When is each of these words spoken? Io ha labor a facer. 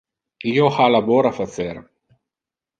Io 0.51 0.69
ha 0.77 0.87
labor 0.95 1.31
a 1.33 1.35
facer. 1.43 1.71